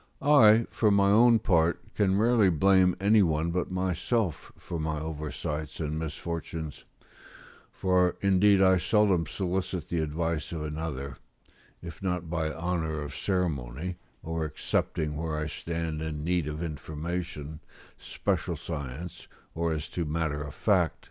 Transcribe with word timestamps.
]I, 0.20 0.66
for 0.68 0.90
my 0.90 1.08
own 1.10 1.38
part, 1.38 1.94
can 1.94 2.18
rarely 2.18 2.50
blame 2.50 2.94
any 3.00 3.22
one 3.22 3.50
but 3.50 3.70
myself 3.70 4.52
for 4.58 4.78
my 4.78 5.00
oversights 5.00 5.80
and 5.80 5.98
misfortunes, 5.98 6.84
for 7.72 8.18
indeed 8.20 8.60
I 8.60 8.76
seldom 8.76 9.24
solicit 9.26 9.88
the 9.88 10.02
advice 10.02 10.52
of 10.52 10.64
another, 10.64 11.16
if 11.80 12.02
not 12.02 12.28
by 12.28 12.52
honour 12.52 13.00
of 13.00 13.14
ceremony, 13.14 13.96
or 14.22 14.44
excepting 14.44 15.16
where 15.16 15.38
I 15.38 15.46
stand 15.46 16.02
in 16.02 16.24
need 16.24 16.46
of 16.46 16.62
information, 16.62 17.60
special 17.96 18.56
science, 18.58 19.28
or 19.54 19.72
as 19.72 19.88
to 19.96 20.04
matter 20.04 20.42
of 20.42 20.52
fact. 20.54 21.08